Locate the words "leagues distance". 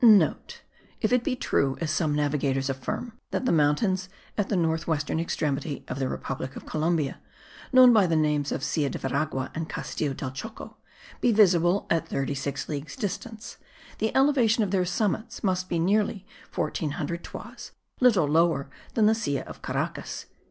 12.67-13.57